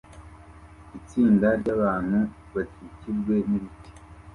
Itsinda 0.97 1.47
ryabantu 1.61 2.19
bakikijwe 2.53 3.35
nibiti 3.49 3.89